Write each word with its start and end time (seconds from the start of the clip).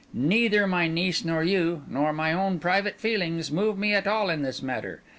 Neither 0.15 0.65
my 0.65 0.87
niece 0.87 1.23
nor 1.23 1.43
you, 1.43 1.83
nor 1.87 2.11
my 2.11 2.33
own 2.33 2.57
private 2.57 2.99
feelings, 2.99 3.51
move 3.51 3.77
me 3.77 3.93
at 3.93 4.07
all 4.07 4.31
in 4.31 4.41
this 4.41 4.63
matter. 4.63 5.03